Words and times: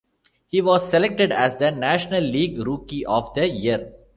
He 0.47 0.61
was 0.61 0.89
selected 0.89 1.31
as 1.31 1.57
the 1.57 1.69
National 1.69 2.21
League 2.23 2.57
Rookie 2.65 3.05
of 3.05 3.31
the 3.35 3.47
Year. 3.47 3.93